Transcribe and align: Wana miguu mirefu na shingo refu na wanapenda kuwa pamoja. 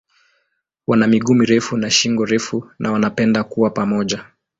Wana 0.87 1.07
miguu 1.07 1.33
mirefu 1.33 1.77
na 1.77 1.89
shingo 1.91 2.25
refu 2.25 2.71
na 2.79 2.91
wanapenda 2.91 3.43
kuwa 3.43 3.69
pamoja. 3.69 4.25